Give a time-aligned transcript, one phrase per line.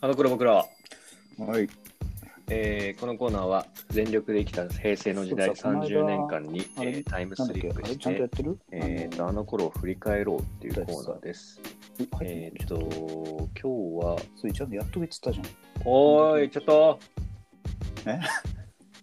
[0.00, 0.66] あの頃僕らは、
[1.38, 1.68] はい。
[2.50, 8.58] えーこのコーナーは全力で生きた平成の時代そうさこの間30年間に、えータイムスリップしけあれちゃんとやてってる？
[8.72, 11.60] えーとあの頃を振り返ろうっていうコーナーです。
[12.22, 15.40] えっ、と、今日は、それちゃんとやっとけってたじ
[15.84, 17.00] おーい、ちょっと。
[18.06, 18.20] え？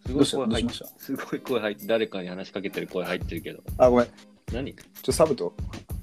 [0.08, 1.00] すごい声入っどうしました？
[1.00, 4.06] すごい声入って、誰かに話しかけてる声入ってるけど、あ、ごめん。
[4.06, 4.12] ちょ
[4.54, 5.54] 何っとサブと、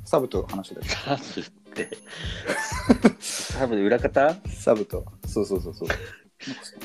[0.05, 1.17] サブと話してた。
[1.17, 1.89] サブって、
[3.21, 4.35] サブで裏方？
[4.49, 5.89] サブと、そうそうそうそう。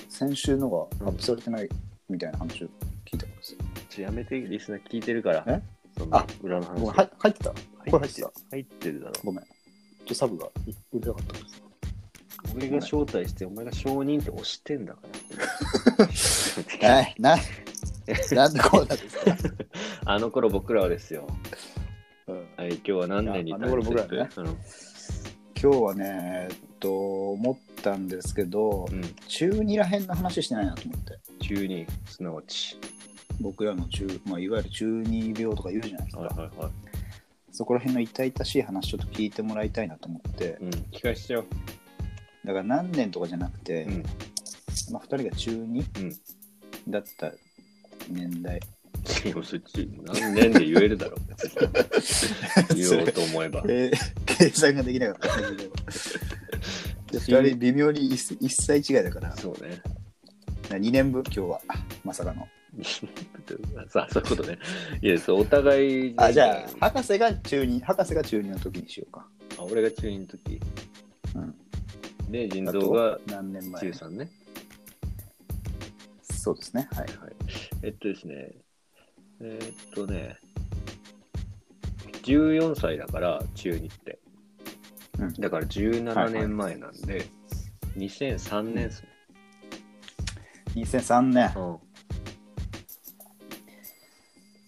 [0.10, 1.70] 先週のがアップされてない
[2.10, 2.68] みたいな話を
[3.06, 3.54] 聞いたからさ。
[3.90, 5.44] ちょやめて、リスナー聞いてるから。
[5.48, 5.62] え？
[5.98, 6.74] そのあ裏の話。
[6.76, 7.54] ごめん、はい入ってた
[7.90, 8.32] 声入ってた？
[8.52, 9.14] 入ってるだろ。
[9.24, 9.44] ごめん。
[9.44, 9.50] ちょ
[10.04, 11.56] っとサブがうるさかったからさ。
[12.56, 15.00] 俺が招待して、お前が承認って押してんだか
[16.82, 17.00] ら。
[17.04, 17.36] え、な、
[18.32, 19.36] なんでこうなんですか？
[20.06, 21.28] あの頃僕らはですよ。
[22.28, 24.30] うんはい、今日は何年にあの頃僕らね
[25.60, 28.98] 今日はね、えっと、思ったんですけどう、ん。
[28.98, 31.18] うん中2らへんの話してないなと思って。
[31.40, 32.78] 中に、すなわち。
[33.42, 36.22] 僕らの中、まあ、いわゆる中二病とか言うじゃないですか。
[36.22, 36.72] はいはいはい。
[37.52, 41.46] そこら辺の痛々しい話ちょっと聞いてもらいたいなと思って、うん、聞かしちゃおう。
[42.46, 44.04] だから何年とかじゃなくて、うん。
[44.92, 45.86] まあ、2人が中2
[46.86, 46.92] うん。
[46.92, 47.32] だった
[48.10, 48.60] 年代。
[49.26, 52.76] いやそっち、何年で言えるだろう。
[52.76, 53.64] 言おうと思えば。
[53.70, 55.42] えー計算ができなかった。
[57.12, 59.82] で2人微妙に 1, 1歳違いだから、そうね。
[60.70, 61.62] 2年分今日は、
[62.04, 62.48] まさかの。
[63.90, 64.60] さあ、そういうことね。
[65.02, 66.14] いや、そう、お互い。
[66.18, 69.28] あ、じゃあ、博士が中2、博士が中2の時にしようか。
[69.58, 70.60] あ俺が中2の時。
[71.36, 72.32] うん。
[72.32, 74.30] で、腎あ臓がと何年前中3ね。
[76.22, 76.88] そうですね。
[76.92, 77.08] はい。
[77.20, 77.36] はい。
[77.84, 78.52] えっとですね。
[79.40, 80.38] えーっとね。
[82.24, 84.20] 14歳だから、中2って。
[85.20, 87.26] うんだから17年前なんで、
[87.98, 89.10] 2003年ですね。
[90.76, 91.54] 2003年。
[91.56, 91.78] うん。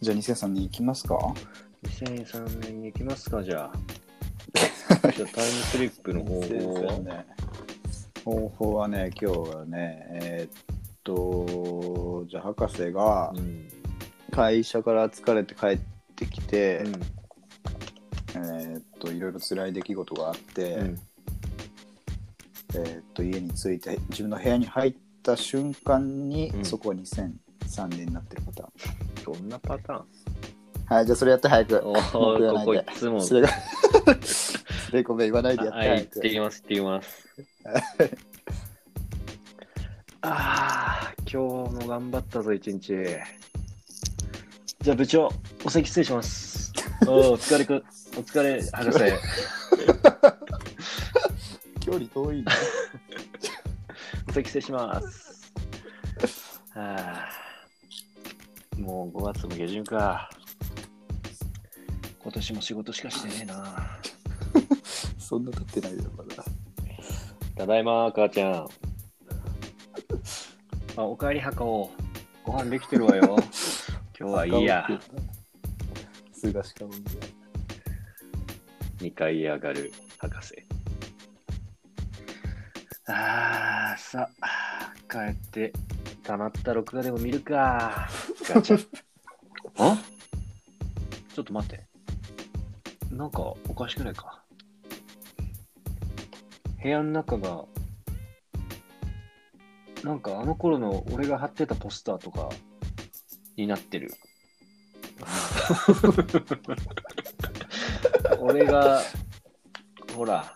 [0.02, 1.18] じゃあ2003年行きますか
[1.84, 3.72] ？2003年に行きますか、じゃあ。
[4.56, 7.26] じゃあタイムスリップの方法はね、
[8.26, 10.64] 方法はね、今日はね、えーっ
[11.04, 13.68] と、じゃあ博士がうん。
[14.32, 15.80] 会社から疲れて帰っ
[16.16, 21.00] てきて、うんえーっと、いろいろ辛い出来事があって、うん
[22.76, 29.34] えーっと、家に着いて、自分の部屋に入った瞬間に、うんそこは2003年になってるパターン。
[29.40, 30.06] どんなパターン？
[30.86, 31.82] はい、じゃあそれやって早く。
[31.84, 33.22] お文句言わーこないでこいつも。
[33.22, 33.50] それが、
[34.22, 36.04] それごめん言わないでやってはい、行。
[36.04, 37.28] ってきます、行ってきます。
[40.22, 42.94] ああ、今日も頑張ったぞ、一日。
[44.82, 45.30] じゃあ部長、
[45.64, 46.74] お席失礼します。
[47.08, 47.84] おお疲れく、
[48.18, 49.00] お疲れ、博士。
[51.80, 52.52] 距離遠いね。
[54.28, 55.52] お席失礼します。
[56.74, 57.30] はあ、
[58.78, 60.30] もう5月も下旬か。
[62.22, 63.98] 今年も仕事しかしてねえな。
[65.18, 66.44] そんな経ってないよ、まだ。
[67.56, 68.54] ただいま、母ちゃん。
[70.98, 71.92] あ、おかえり、墓を。
[72.44, 73.38] ご飯できてるわよ。
[74.20, 74.86] 今日はいいや。
[76.34, 77.12] すがしかもんで。
[79.00, 80.66] 2階へ上がる博士。
[83.08, 85.74] あー、さあ、帰って、
[86.24, 88.08] 溜まった録画でも見るか。
[88.48, 88.88] ガチャ。
[89.80, 89.98] あ？
[91.34, 91.88] ちょっと待って。
[93.12, 94.44] なんかおかしくないか？
[96.84, 97.66] 部屋の中が、
[100.04, 102.50] なんかあの頃の俺が貼ってたポスターとか
[103.56, 104.12] になってる。
[108.40, 109.02] 俺が、
[110.16, 110.52] ほら、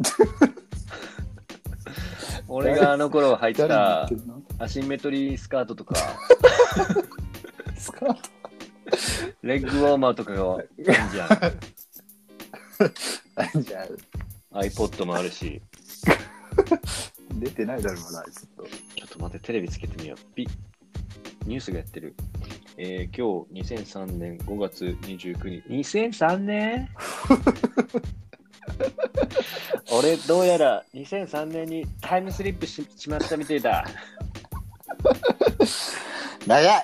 [2.48, 4.08] 俺があの頃履いてた
[4.58, 5.94] アシンメトリースカートとか、
[7.76, 8.18] スカート？
[9.42, 11.28] レッグウォーマーとかがいいじゃん。
[13.36, 13.86] あじゃ
[14.52, 15.62] あ、iPod もあるし、
[17.34, 18.64] 出てないだろうな、ずっと。
[18.64, 20.18] ちょっと待って、テレビつけてみよう。
[20.34, 20.48] ピッ。
[21.46, 22.14] ニュースがやってる。
[22.82, 25.62] えー、今日2003年5月29日。
[25.68, 26.88] 2003年？
[29.92, 33.84] 俺、どうやら2003年にタイムスリップししまったみてえだ。
[36.46, 36.82] 長い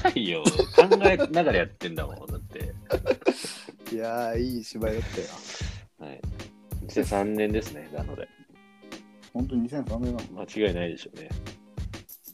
[0.00, 0.42] 長いよ。
[0.74, 2.72] 考えながらやってんだもん、だって。
[3.94, 5.02] いやー、いい芝居だっ
[5.98, 6.08] たよ。
[6.10, 6.20] はい。
[6.86, 8.26] 2003年ですね、なので。
[9.34, 10.46] 本当に2003年なの？
[10.46, 11.28] 間違いないでしょうね。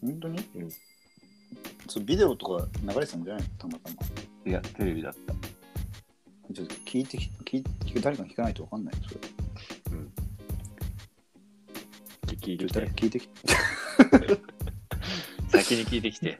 [0.02, 0.38] 本当に？
[0.54, 0.70] うん
[1.88, 3.48] そうビデオとか流れてたんじゃないの？
[3.58, 3.96] たまたま。
[4.44, 5.34] いや、テレビだった。
[6.54, 7.62] ちょっと聞いて、聞い
[7.92, 9.20] て誰かに聞かないと分かんないよそれ。
[9.92, 10.12] うん。
[12.26, 12.80] 聞いてきて。
[12.90, 13.28] 聞いてき
[15.50, 16.38] 先に聞いてきて。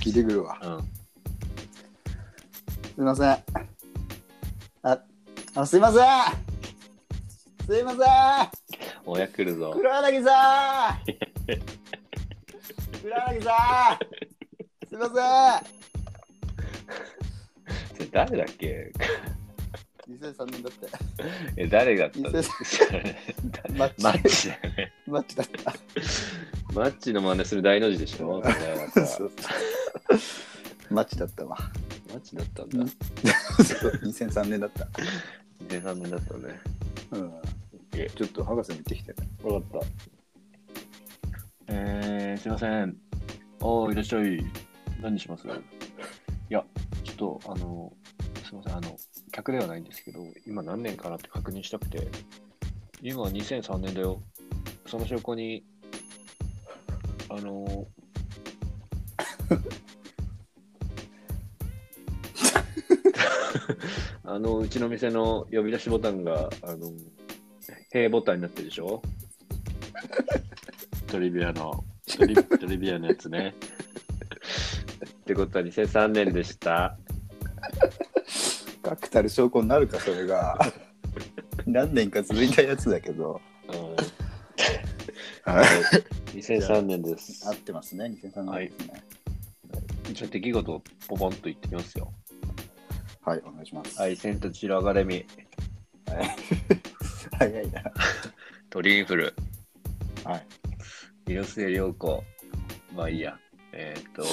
[0.00, 0.58] 聞いてくるわ。
[0.62, 0.80] うん。
[2.94, 3.30] すいません。
[3.30, 3.42] あ、
[4.82, 5.00] あ
[5.60, 6.04] のすいません。
[7.66, 8.02] すいません。
[9.06, 9.72] 親来るぞ。
[9.74, 10.98] 黒柳さん。
[13.02, 13.52] 黒柳さ
[13.94, 13.98] ん。
[14.88, 15.14] すいまそ
[18.00, 18.92] れ誰だっけ？
[20.08, 20.32] せん。
[20.32, 20.88] 2003年だって。
[21.56, 24.92] え、誰だったのマッチマッチだよね。
[25.06, 25.74] マッチだった。
[26.74, 28.42] マッチの真似する大の字でしょ？
[28.42, 29.30] それはさそう
[30.90, 31.56] マッチだったわ。
[32.08, 32.78] マッチだったんだ。
[32.78, 32.98] うんそう
[34.04, 34.88] 2003年だった。
[35.68, 36.60] 2003年だったね。
[37.12, 37.32] うん。
[37.94, 39.14] えちょっと博士に行ってきて。
[39.42, 39.86] わかった。
[41.68, 42.96] えー、すいません。
[43.60, 44.44] ああ、いらっしゃい。
[45.02, 45.46] 何にします？
[45.46, 45.50] い
[46.48, 46.64] や、
[47.04, 47.92] ちょっと、あの、
[48.44, 48.96] すいません、あの、
[49.32, 52.08] 客ではないんですけど、今何年かなって確認したくて、
[53.02, 54.22] 今2003年だよ。
[54.86, 55.64] その証拠に、
[57.28, 57.86] あの、
[64.24, 66.90] あの、うちの店の呼び出しボタンが、あの、
[67.92, 69.02] 平ボタンになってるでしょ？
[71.08, 71.84] トリビアの、
[72.16, 73.54] トリトリビアのやつね。
[75.06, 76.96] ってことは2003年でした。
[78.82, 80.58] 確たる証拠になるか、それが。
[81.66, 83.40] 何年か続いたやつだけど。
[83.68, 84.18] うん
[85.44, 85.66] はい。
[86.36, 87.52] 2003年です合。
[87.52, 89.02] ってますね、2003年ですね。
[90.12, 92.12] じゃあ出来事をポポンと言ってきますよ。
[93.22, 93.98] はい、お願いします。
[93.98, 96.36] はい、セントチルアカデミー、はい。
[97.38, 97.82] 早いな。
[98.70, 99.34] 鳥インフル、
[100.24, 100.46] はい。
[101.28, 102.24] 広末涼子、
[102.96, 103.38] まあいいや。
[103.72, 104.24] えっ、と、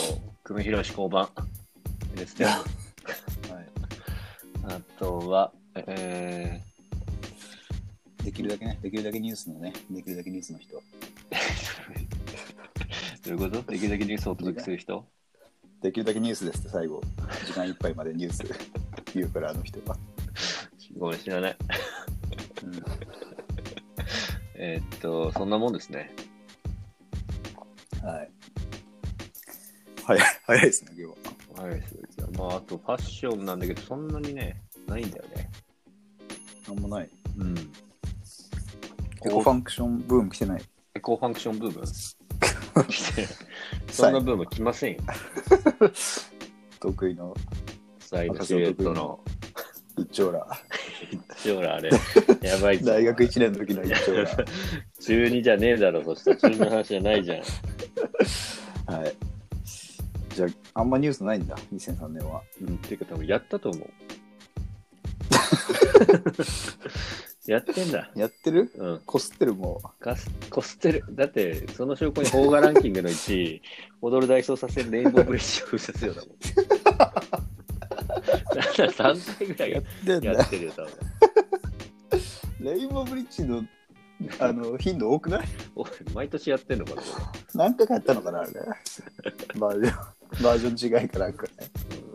[0.46, 1.30] 久米宏交番
[2.16, 2.46] ですね。
[2.48, 2.58] はい。
[4.64, 6.62] あとは、え
[8.24, 10.78] できるだけね、できるだけニュースのね、できるだけニュースの人。
[10.78, 10.82] ー、
[13.28, 13.72] どういうこと？
[13.74, 15.06] できるだけニュースをお届けする人？
[15.82, 17.02] できるだけニュースですって最後、
[17.46, 18.42] 時間いっぱいまでニュース
[19.14, 19.98] 言うから、あの人は。
[20.98, 21.58] ごめん、知らない。
[22.64, 22.84] うん、
[24.56, 26.10] えーっと、そんなもんですね。
[28.06, 28.32] はい。
[30.04, 31.64] 早い、早いですね、今日は。
[31.64, 32.30] はい、そうですよ。
[32.38, 35.50] まあ、あと、ファッションなんだけど、そんなにね、ないんだよね。
[36.68, 37.10] なんもない。
[37.40, 37.58] うん。
[39.26, 40.62] エコファンクションブーム来てない？
[40.94, 41.86] エコファンクションブーム？
[42.88, 43.28] 来て
[43.92, 45.00] そんなブーム来ませんよ。
[46.80, 47.34] 得意の
[48.00, 49.20] サイドシルエットの。
[49.98, 50.48] 一張羅。
[51.40, 51.90] 一応あれ、
[52.44, 52.92] やばいぞ。
[52.92, 54.46] 大学1年の時の一張羅。
[55.00, 57.44] 中2じゃねえだろ、そしたら中2の話じゃないじゃん。
[58.88, 59.16] はい。
[60.36, 62.42] じゃあ、あんまニュースないんだ、2003年は。
[62.62, 63.90] うん、ていうか多分やったと思う。
[67.52, 68.12] やってんだ。
[68.16, 68.72] やってる？
[68.76, 69.02] うん。
[69.06, 71.04] こすってるもかすこすってる。
[71.12, 73.62] だって、その証拠に邦画ランキングの1位、
[74.02, 76.38] 踊る大捜査線レインボーブリッジを封鎖するようだもん。
[78.58, 79.84] なんだ、3回ぐらいやう。
[80.22, 80.92] でやってるよ、多分。
[82.74, 83.64] レインボーブリッジの
[84.40, 85.46] あの頻度多くない？
[86.14, 87.08] 毎年やってんのかな、こ
[87.54, 88.52] 何回かやったのかなあれ。
[89.58, 91.52] バージョン、バージョン違いかなんかね。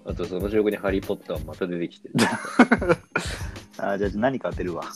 [0.07, 2.15] あと、その証拠にハリー・ポッターまた出てきてる。
[3.79, 4.85] あじゃあ何か当てるわ。
[4.85, 4.95] はい。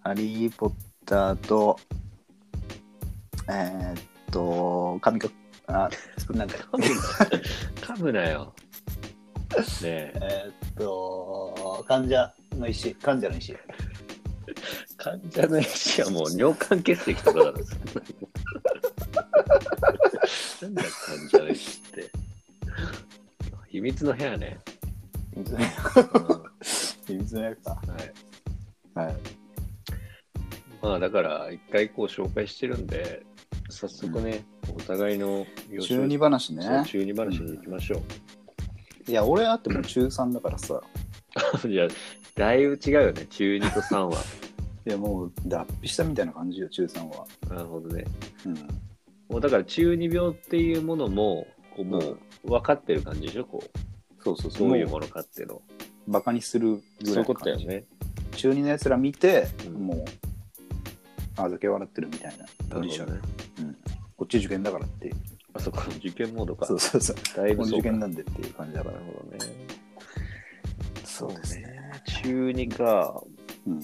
[0.00, 0.72] ハリー・ポッ
[1.06, 1.78] ターと、
[3.48, 5.28] えー、っと、神か、
[5.68, 5.88] あ、
[6.30, 6.64] なんだよ。
[6.72, 6.94] 噛むな
[7.80, 8.52] 噛むなよ。
[9.52, 13.56] ねえ、 えーっと、患者の石、患者の石。
[14.96, 17.54] 患者の石はもう尿管結石とかだろ、
[20.62, 22.10] なんだ、患者の石って。
[23.68, 24.58] 秘密の部屋ね。
[25.34, 25.58] 秘密うん
[27.06, 27.70] 秘密のやつか。
[28.94, 29.06] はい。
[29.06, 29.16] はい。
[30.82, 33.24] まあだから一回こう紹介してるんで、
[33.70, 34.44] 早速ね、
[34.76, 35.46] お互いの
[35.80, 36.84] 中二話ね。
[36.86, 38.02] 中二話に行きましょ
[39.08, 40.80] いや、俺あっても中3だからさ。
[41.64, 41.66] う。
[41.68, 41.88] いや、
[42.34, 44.18] だいぶ違うよね、中2と3は。
[44.86, 47.26] いや、もう脱皮したみたいな感じよ、中3は。
[47.48, 48.04] なるほどね。
[48.46, 48.54] うん。
[49.28, 51.46] もうだから中二病っていうものも、
[51.76, 54.22] こうもう分かってる感じでしょ、こう。
[54.22, 54.68] そうそうそう。
[54.68, 55.62] もどういうものかっていうの。
[56.08, 57.24] うバカにするぐそうらいの感じ。
[57.26, 57.84] ことだよね。
[58.32, 60.04] 中2のやつら見て、うんもう、
[61.36, 63.06] あざけ笑ってるみたいなポジション。
[63.06, 63.38] なるほどね。
[63.60, 63.76] うん。
[64.16, 65.14] こっち受験だからっていう。
[65.54, 66.66] あそこ、受験モードか。
[66.66, 67.16] そうそうそう。
[67.36, 69.12] だいぶそうかこの受験なんでっていう感じだからなる。
[69.12, 69.38] ほどね。
[71.04, 71.71] そうですね。
[72.22, 73.22] 中2か。
[73.66, 73.80] うん。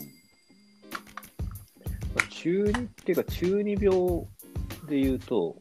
[2.31, 3.91] 中2っていうか、中二病
[4.89, 5.57] で言うと、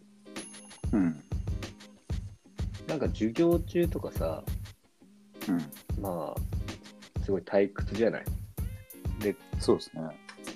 [0.92, 1.24] うん。
[2.88, 4.44] なんか授業中とかさ、
[5.50, 5.58] うん。
[6.02, 8.26] まあ、すごい退屈じゃない？
[9.20, 10.02] で、そうですね。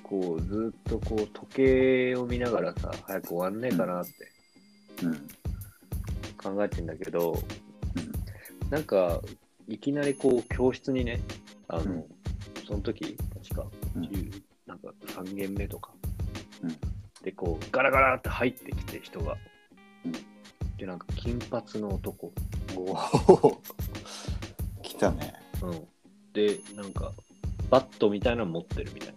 [0.03, 4.11] こう、ずっとこう、時計を見ながらさ、早く終わんねえかなって
[5.03, 5.27] うん。
[6.37, 7.37] 考えてんだけど、
[8.69, 9.21] なんか、
[9.67, 11.19] いきなりこう、教室にね、
[11.71, 12.05] あの、うん
[12.67, 15.91] その時、確か、うん10なんか3軒目とか、
[16.63, 16.77] うん
[17.23, 19.35] で、こう、ガラガラって入ってきて、人が。
[20.05, 20.11] うん
[20.77, 22.33] で、なんか、金髪の男。
[22.75, 23.61] おお。
[24.81, 25.33] 来たね。
[25.61, 25.87] うん。
[26.33, 27.11] で、なんか、
[27.69, 29.13] バットみたいなの持ってるみたい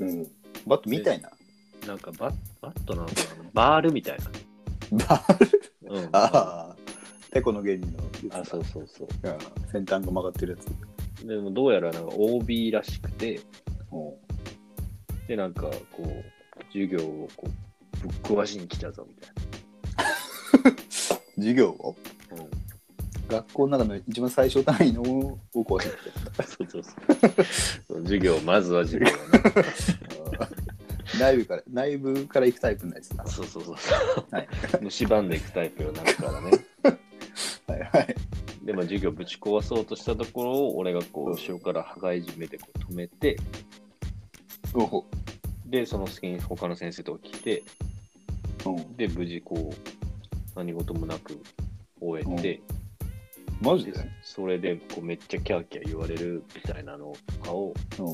[0.00, 0.22] うん。
[0.66, 1.28] バットみたいな？
[1.80, 1.88] な。
[1.88, 3.50] なんかバッ、バットなのかな？
[3.52, 5.04] バールみたいな。
[5.06, 5.62] バール？
[5.90, 6.04] うん。
[6.12, 6.20] あ
[6.72, 6.76] あ。
[7.32, 7.98] てこの芸人の
[8.40, 9.08] あ、そうそうそう。
[9.22, 9.38] うん
[9.72, 10.66] 先端が曲がってるやつ。
[11.24, 13.40] でも、どうやらなんか OB らしくて、
[15.28, 19.30] で、なんか、こう、授業をこう、ぶっ壊しに来たぞ、みたい
[21.36, 21.96] 授業を？
[22.30, 22.42] な。
[22.42, 22.50] うん。
[23.28, 28.02] 学校の中の一番最小単位のを壊してそうそうそう。
[28.02, 29.66] 授業、まずは授業だね。
[31.18, 33.26] 内部から、内部から行くタイプのやつだ。
[33.26, 33.76] そうそうそう。
[34.30, 34.48] はい。
[34.90, 36.50] 蝕んでいくタイプになるからね。
[37.66, 38.16] はいはい。
[38.70, 43.36] で、まあ、授業ぶち壊そうとしたところを、俺がこう、後ろから羽交い締めでこう止めて。
[45.66, 47.64] で、その隙に他の先生とか来て、
[48.64, 48.96] うん。
[48.96, 49.74] で、無事こう、
[50.54, 51.40] 何事もなく
[52.00, 52.60] 終えて、で
[53.60, 53.92] マジで？
[54.22, 58.06] それでこうめっちゃキャーキャー言われるみたいなのとかを、うん。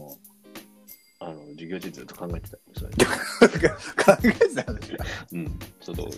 [1.18, 2.58] あの、授業中ずっと考えてた。
[2.74, 2.96] それ考
[4.22, 5.04] えてた話が。
[5.32, 6.10] うん、ちょっと、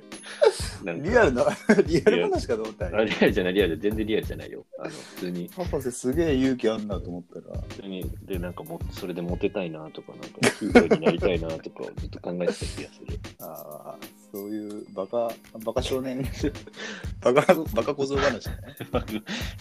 [0.84, 1.46] なんかリアルな、
[1.86, 3.04] リアル話かと思ったあら。
[3.04, 4.64] リアルじゃない、リアル、全然リアルじゃないよ。
[4.78, 7.60] あの、普通に、博士すげえ勇気あんなと思ったら。
[7.68, 13.20] 普通に、で、なんかも、それでモテたいなとか、なんか、ヒーローになりたいなとか、ずっと考えてた気がする。
[13.40, 13.96] ああ、
[14.32, 15.30] そういうバカ、
[15.64, 16.26] バカ少年、
[17.20, 18.54] バカ、バカ小僧話ね。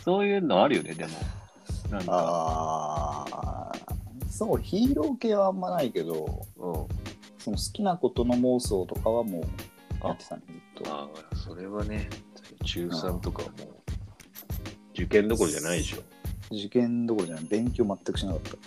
[0.06, 1.12] そういうのあるよね、でも。
[1.92, 3.88] なんか、ああ、
[4.30, 6.74] そう、ヒーロー系はあんまないけど、うん。
[7.40, 10.94] その好きなことの妄想とかはもうやってたね、ずっと。
[10.94, 12.10] ああ、それはね、
[12.64, 13.68] 中3とかはもう、
[14.94, 15.98] 受験どころじゃないでしょ。
[16.52, 18.58] 受験どころじゃない、勉強全くしなかった。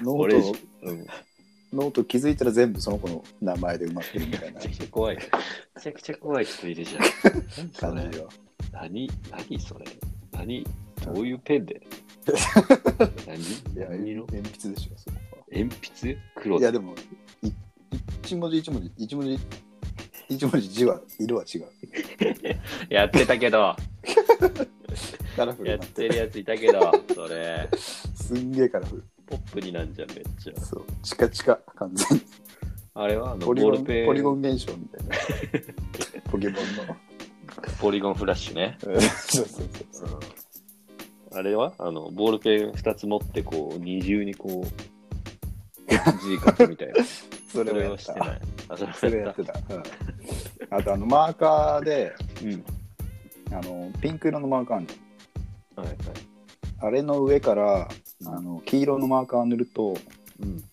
[0.02, 1.06] 俺ノート、うん。
[1.72, 5.16] ノート気づいたら全部その子の名前で埋まってるみたいなめちゃくちゃ怖い。
[5.16, 7.02] めちゃくちゃ怖い人いるじゃん。
[7.56, 8.28] 何それ感じよ。
[8.72, 9.84] 何何それ
[10.32, 10.66] 何
[11.04, 11.82] どういうペンで
[13.26, 13.40] 何？
[13.40, 14.26] いや、何色？
[14.26, 15.44] 鉛筆でしょ、そこは。
[15.52, 16.18] 鉛筆？
[16.34, 16.94] 黒いや、でも、
[17.42, 17.52] い
[18.22, 19.38] 一文字一文字、一文字、
[20.28, 21.66] 一文字字は、色は違う。
[22.92, 23.76] やってたけど、
[25.36, 27.68] カラフルやっになっててるやついたけど、それ、
[28.14, 29.04] すんげえカラフル。
[29.26, 30.60] ポップになんじゃん、めっちゃ。
[30.60, 32.24] そう、チカチカ、完全に。
[32.94, 35.16] あれはあのポリゴンボールペンポリゴン現象みたいな。
[36.30, 36.96] ポケモンの。
[37.78, 38.78] ポリゴンフラッシュね。
[38.86, 40.20] うんそうそうそうそう。
[41.32, 41.72] あれは？
[41.78, 44.86] あの、ボールペン2つ持って、こう、二重にこう、
[45.88, 46.94] 字書くみたいな。
[47.52, 48.74] それをやっはしてないた。。
[48.74, 49.52] あ、それそれやってた。
[49.74, 49.82] うん
[50.68, 52.64] あと、あの、マーカーで、うん。
[53.54, 54.86] あの、ピンク色のマーカーある
[55.76, 55.96] のはいはい。
[56.78, 57.88] あれの上から、
[58.24, 59.96] あの、黄色のマーカー塗ると、
[60.40, 60.64] うん。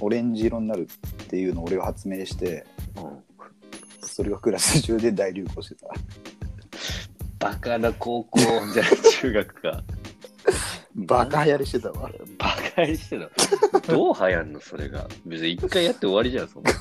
[0.00, 0.88] オレンジ色になる
[1.24, 3.28] っていうのを俺が発明して、うん
[4.18, 5.88] それがクラス中で大流行してた。
[7.38, 8.40] バカな高校
[8.72, 9.82] じゃない、中学か。
[10.94, 12.10] バカ流行りしてたわ。
[12.38, 13.92] バカやりしてた。
[13.92, 15.06] どう流行んのそれが。
[15.24, 16.72] 別に一回やって終わりじゃん、そんな。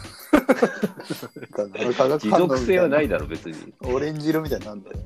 [2.17, 3.73] 持続性はないなだろ、別に。
[3.81, 4.97] オレンジ色みたいになんだよ。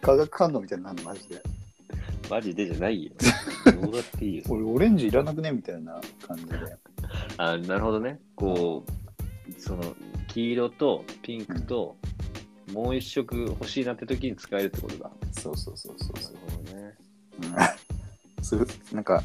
[0.00, 1.42] 化学反応みたいになるのマジで。
[2.30, 3.12] マジでじゃないよ。
[3.82, 4.44] どうだっていいよ。
[4.48, 6.56] 俺オレンジいらなくねみたいな感じで。
[7.36, 8.20] あ、なるほどね。
[8.36, 9.82] こう、その、
[10.28, 11.96] 黄色とピンクと、
[12.72, 15.10] もう一色欲しいなって時に使えるってことだ。
[15.32, 16.36] そうそうそうそうなるそう。
[16.36, 16.96] ほどね。
[18.38, 19.22] うん、そうなんか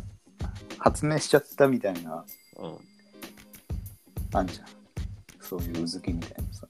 [0.79, 2.25] 発明しちゃったみたいな
[2.57, 2.77] うん。
[4.33, 4.67] あんじゃん。
[5.41, 6.67] そういううずきみたいなさ。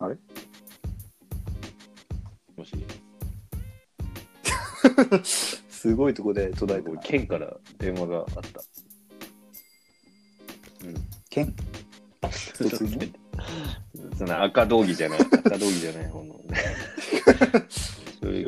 [0.00, 0.16] あれ？
[2.56, 2.72] もし、
[5.68, 7.04] すごいとこで途絶えてない。
[7.04, 8.62] 県から電話があった。
[10.84, 10.94] うん。
[11.30, 11.54] 剣
[12.30, 13.12] 一つに
[14.16, 16.42] その赤道着じゃない、赤道着じゃない方のね。
[18.20, 18.40] そうレ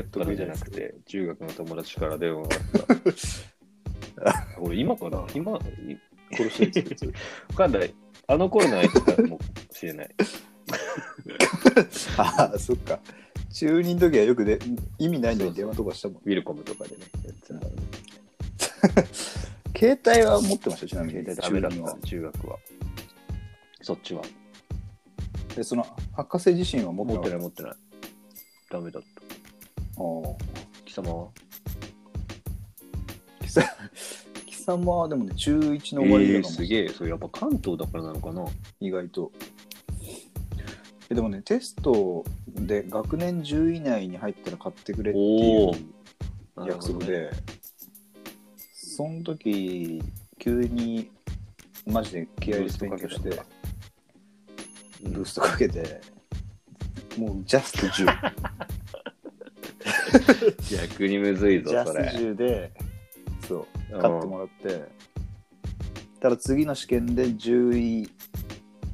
[0.00, 2.56] ッドじゃなくて、中学の友達から電話が
[2.88, 3.02] あった。
[4.60, 5.26] 俺今かな？
[5.34, 5.60] 今、い
[6.36, 7.14] 殺してる。
[7.50, 7.94] わかんない。
[8.26, 9.38] あの頃の相手かも
[9.72, 10.10] しれない。
[12.18, 13.00] ああ、そっか。
[13.52, 14.58] 中二の時はよくで
[14.98, 16.18] 意味ないのに電話とかしたもん。
[16.24, 17.04] ウィルコムとかでね。
[19.78, 21.24] 携帯は持ってました、ちなみに。
[21.24, 22.58] 携帯ダメだった、中学は。
[23.80, 24.22] そっちは。
[25.54, 27.72] で、その、博士自身は持って持ってなかっない持ってない。
[28.70, 29.02] ダメだっ
[29.94, 30.02] た。
[30.02, 30.36] お
[30.84, 31.28] 貴様は？
[33.40, 33.66] 貴様
[34.46, 36.88] 貴様はでもね、中1の終わりだかも、すげえ。
[36.88, 38.44] それやっぱ関東だからなのかな
[38.80, 39.30] 意外と。
[41.10, 45.70] えでもね、テストで学年10位以内に入ったら買ってくれっていう
[46.56, 47.30] お約束で、
[48.98, 50.02] その時、
[50.40, 51.08] 急に
[51.86, 53.42] マジで気合い入れて勉強して、
[55.04, 56.00] ブーストかけて、
[57.16, 58.32] もうジャスト10。
[60.96, 62.08] 逆にむずいぞジャ、ストそれ。
[62.08, 62.72] 10で、
[63.46, 64.00] そう、うん。
[64.02, 64.84] 買ってもらって、
[66.18, 68.02] ただ次の試験で10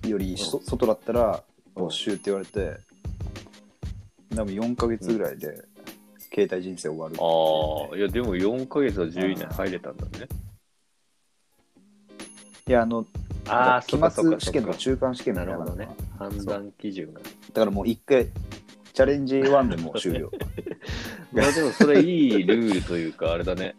[0.04, 1.42] 位よりそ外だったら
[1.76, 1.82] うん。
[1.84, 2.76] 没収って言われて、
[4.36, 5.64] 多分4ヶ月ぐらいで
[6.34, 7.14] 携帯人生終わる。
[7.20, 10.26] ああ、いやでも4ヶ月は10位以内入れたんだね。
[12.66, 13.06] いや、あの、
[13.46, 16.06] ああ、期末試験とか中間試験みたなのないるほどね。
[16.18, 17.20] 判断基準が。
[17.20, 18.26] だからもう一回、
[18.92, 20.30] チャレンジ1でもう終了。
[21.32, 23.76] まあでもそれいいルールというか、あれだね。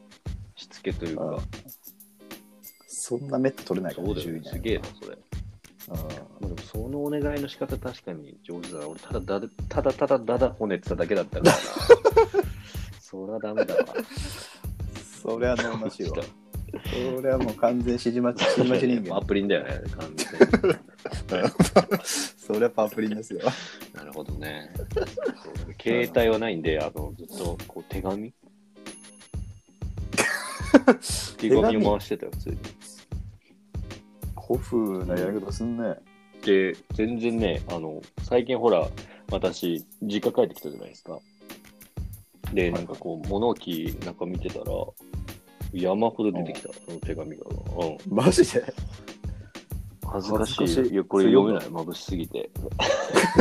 [0.56, 1.40] しつけというか。
[2.88, 4.50] そんなメット取れないから、10位そうだよね。
[4.52, 5.18] すげえな、それ。
[5.90, 6.00] あま
[6.42, 8.88] あ、でもそのお願いの仕方確かに上手だな。
[8.88, 11.58] 俺ただだだただただだだこねてただけだったからな。
[13.00, 13.86] そりゃダメだわ。
[15.22, 16.32] それは飲ましいわどうし。
[17.16, 19.18] それはもう完全指示待ち、 指示待ち人間。
[19.18, 20.76] アプリンだよね、完全に。
[22.38, 23.40] それはパプリンですよ。
[23.94, 24.72] なるほどね。
[25.82, 28.34] 携帯はないんで、あの、ずっとこう手紙？
[31.38, 32.58] 手紙を回してたよ、普通に。
[34.48, 35.96] 古風なやり方すんね。
[36.44, 38.88] で、全然ね、あの、最近ほら、
[39.32, 41.20] 私、実家帰ってきたじゃないですか。
[42.54, 44.66] で、なんかこう、物置なんか見てたら、
[45.74, 47.44] 山ほど出てきた、その手紙が。
[47.50, 48.16] うん。
[48.16, 48.64] マジで？
[50.06, 50.56] 恥ずかしい。
[50.56, 51.68] 恥ずかしいいや、これ読めない。
[51.68, 52.50] 眩しすぎて。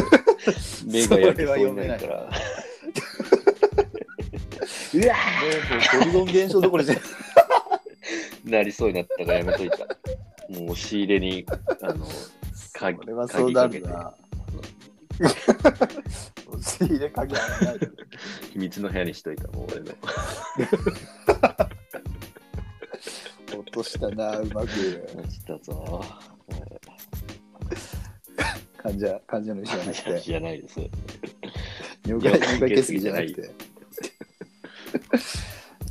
[0.86, 2.30] 目が焼けそうになるから。
[4.94, 5.14] うわ
[5.98, 6.94] ポリゴン現象どころじゃ
[8.44, 9.78] なりそうになったからやめといた。
[10.54, 11.46] もう押し入れに、
[11.82, 12.06] あの、
[12.72, 14.14] 鍵これはそうなる鍵かな。
[16.48, 17.78] 押し入れ鍵はない。
[18.52, 19.92] 秘密の部屋にしといた、もう俺の。
[23.58, 24.68] 落としたな、うまく。
[24.68, 26.04] したぞ。
[28.84, 30.78] 患者、患者の意思じゃなくて、じゃないです。
[32.06, 33.50] 尿介尿介血液じゃなくて。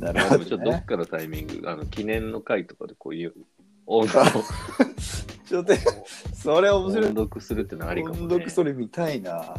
[0.00, 0.84] なるほど、まあでもちょっとどっね。
[0.86, 3.34] かのタイミング、あの記念の会とかでこういう
[3.86, 4.08] 音
[5.46, 5.74] ちょっと、
[6.34, 7.06] それ面白い。
[7.06, 8.22] 音読するってのはありかも、ね。
[8.22, 9.54] 音読それ見たいな。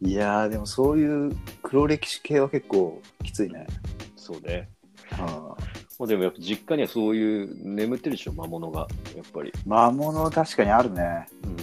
[0.00, 3.66] いやー、でもそういう黒歴史系は結構きついね。
[4.16, 4.68] そうね。
[5.12, 5.56] あ
[5.98, 8.86] もうでもやっぱ実家にはそういう眠ってるでしょ、魔物が。
[9.16, 9.52] やっぱり。
[9.64, 11.26] 魔物確かにあるね。
[11.44, 11.56] うん。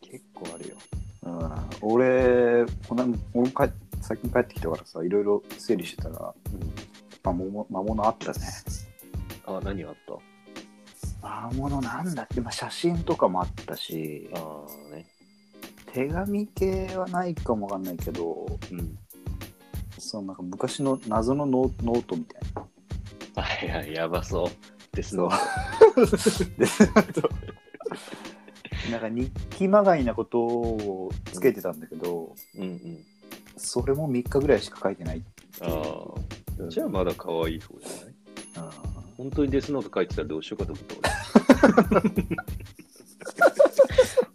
[0.00, 0.76] 結構あるよ。
[1.22, 6.34] うん、俺、この俺も帰最近帰ってきたからさ、いろいろ整理してたら、
[7.22, 8.38] 魔物魔物あったね。
[9.46, 10.14] あ、何があった？
[11.26, 15.06] 魔物なんだっけ、まあ、写真とかもあったし、ああね。
[15.92, 18.98] 手紙系はないかもわかんないけど、うん。
[19.98, 23.42] そのなんか昔の謎のノーノートみたいな。
[23.42, 24.96] はいはい、やばそう。
[24.96, 25.30] ですの。
[28.90, 33.04] なんか日記まがいなことをつけてたんだけど、うんうん。
[33.56, 35.24] それも3日ぐらいしか書いてない。
[35.62, 36.68] ああ。
[36.68, 38.14] じゃあまだ可愛い方じゃない？
[38.56, 42.14] うん本当にデスノート書いてたらどうしようかと思った俺。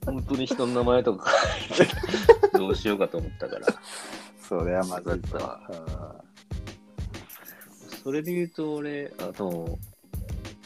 [0.19, 1.31] 本当に人の名前とか
[1.75, 3.67] 書いてたらどうしようかと思ったから。
[4.41, 5.59] それはまずいわ。
[8.03, 9.77] それで言うと俺、あの、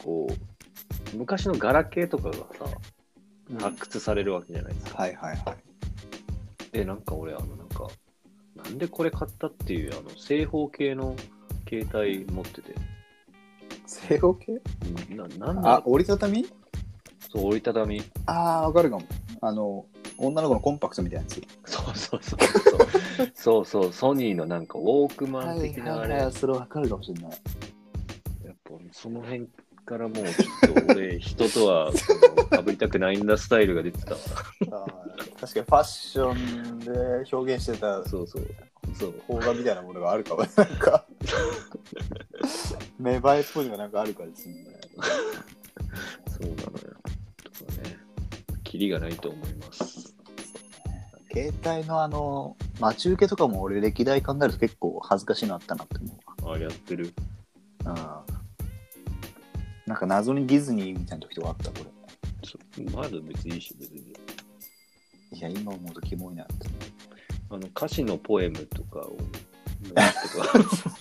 [0.02, 2.44] こう、昔のガラケーとかがさ、
[3.50, 5.02] うん発掘されるわけじゃないですか。
[5.02, 6.72] はいはいはい。
[6.72, 7.88] で、なんか俺、あの、なんか、
[8.56, 11.14] なんでこれ買ったっていう、あの、正方形の
[11.68, 12.74] 携帯持ってて、
[14.08, 14.52] 正方形？
[15.10, 16.46] うんななんあだ、折りたたみ？
[17.32, 18.02] そう、折りたたみ。
[18.26, 19.04] ああ、わかるかも。
[19.40, 19.86] あの、
[20.18, 21.42] 女の子のコンパクトみたいなやつ。
[21.66, 23.30] そうそうそうそう。
[23.34, 27.38] そうそう、ソニーのなんかウォークマン的なあれ、やっそれわかるかもしれない。
[28.64, 29.46] ぱその辺
[29.84, 30.24] からもうちょ
[30.70, 31.92] っと俺、 人とは
[32.50, 34.18] かぶりたくないんだスタイルが出てたわ。
[34.70, 36.90] あー確かにファッションで
[37.34, 38.46] 表現してたそうそう。
[38.98, 39.12] そう。
[39.26, 40.42] 邦画みたいなものがあるかも。
[40.42, 41.04] なんか、
[43.04, 44.64] 芽生えっぽいのがなんかあるからですね。
[46.26, 46.96] そうなのよ。
[47.42, 47.98] とかね。
[48.64, 50.14] キリがないと思います。
[51.30, 55.98] 携帯のあの、待ち受けとかも俺歴代考えると結構恥ずかしいのあったなって
[56.42, 57.12] 思うあ、やってる。
[57.84, 58.24] わ。
[59.86, 59.90] うん。
[59.90, 61.86] なんか謎にディズニーみたいな時とかあった、こ
[62.42, 64.14] そうまだ別にいいし、別に。
[65.32, 65.38] れ。
[65.38, 66.54] いや、今思うとキモいなって。
[67.50, 69.18] あの歌詞のポエムとかを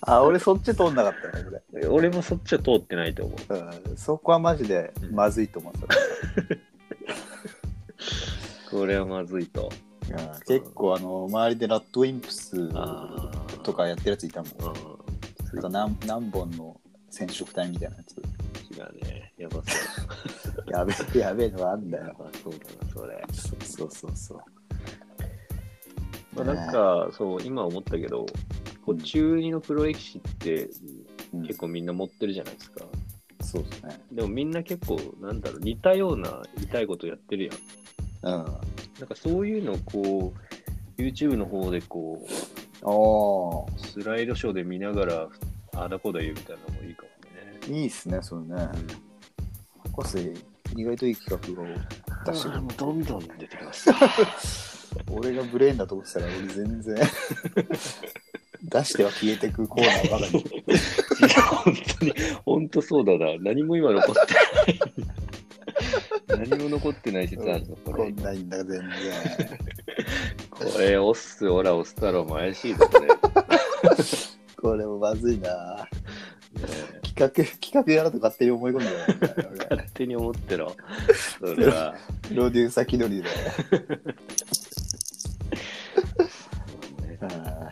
[0.02, 1.88] あ、俺そっち通んなかったね、俺。
[1.88, 3.54] 俺もそっちは通ってないと思う。
[3.90, 5.74] うんそこはマジでまずいと思う。
[5.78, 6.60] それ
[8.72, 9.72] これはまずいと。
[10.10, 12.70] うん結構あの周りでラッドウィンプス
[13.64, 14.52] とかやってるやついたもん。
[14.52, 14.54] う
[15.58, 15.62] ん。
[15.62, 18.18] なんか何何本の染色体みたいなやつ。
[18.18, 19.34] 違うね。
[19.38, 19.62] やばそ
[20.68, 20.72] う。
[20.72, 22.16] やべえ、やべえのがあんだやよ。
[22.18, 23.24] ばそうだな、それ。
[23.32, 24.40] そうそうそう。
[26.36, 28.26] まあ、なんか、そう、今思ったけど、
[28.86, 30.70] こう中二の黒歴史って
[31.34, 32.86] うん結構みんな持ってるじゃないですか。
[33.42, 34.00] そうですね。
[34.12, 37.50] でもみんな結構、なんだろう、似たような痛いことやってる
[38.24, 38.36] やん。
[38.36, 38.46] うん。
[39.00, 40.34] なんかそういうのをこ
[40.98, 42.26] う、YouTube の方でこ
[42.84, 45.30] おう、スライドショーで見ながら、
[45.76, 47.80] ああだこだ言うみたいなのもいいかもね。
[47.80, 48.68] いいっすね、それね。
[49.96, 50.34] 博士、
[50.76, 51.66] 意外といい企画を
[52.26, 52.62] 出してくる。
[52.78, 53.90] どんどん出てきます。
[55.12, 56.96] 俺がブレーンだと思ってたら、俺全然
[58.74, 60.32] 出しては消えてくコーナーばかり。
[61.64, 63.38] 本当に、本当そうだな。
[63.40, 64.34] 何も今残って
[66.34, 66.50] ない。
[66.50, 68.24] 何も残ってない説あるの、これこん。
[68.24, 68.90] ないんだ、全然。
[70.50, 73.08] これ、オス、オラ、オス太郎も怪しいぞ、これ。
[73.08, 73.14] ね
[74.60, 75.88] これもまずいな。
[76.58, 79.00] え企画、企画やらと勝手に思い込んでるよ
[79.70, 80.76] 勝手に思ってろ。
[81.40, 81.96] それは。
[82.28, 83.30] プロデューサー気取りで。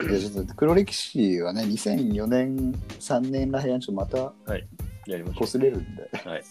[0.08, 4.54] ちょっと黒歴史はね、2004年、3年らへんちょっとまた
[5.06, 6.30] やりましょ擦れるんで、う。
[6.30, 6.44] はい。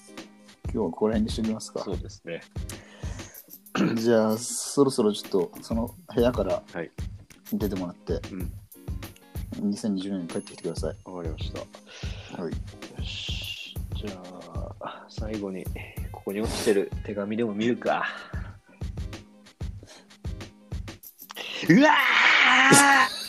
[0.64, 1.92] 今日はここら辺にしてみますかそ。
[1.92, 2.40] うですね。
[3.96, 6.90] じゃあ、そろそろちょっとその部屋からはい。
[7.52, 8.52] 出てもらって、うん。
[9.70, 10.96] 2020年に帰ってきてください。
[11.10, 12.42] わかりました。
[12.42, 12.52] はい。
[12.52, 12.58] よ
[13.04, 13.74] し。
[13.96, 14.16] じゃ
[14.80, 15.64] あ、最後に、
[16.12, 18.06] ここに落ちてる手紙でも見るか。
[21.68, 23.19] うわー